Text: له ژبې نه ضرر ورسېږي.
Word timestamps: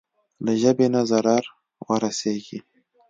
له 0.45 0.53
ژبې 0.61 0.87
نه 0.93 1.01
ضرر 1.09 1.43
ورسېږي. 1.87 2.59